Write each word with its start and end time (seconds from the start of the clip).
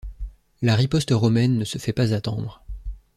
La 0.63 0.73
riposte 0.75 1.11
romaine 1.13 1.59
ne 1.59 1.63
se 1.63 1.77
fait 1.77 1.93
pas 1.93 2.11
attendre. 2.15 2.63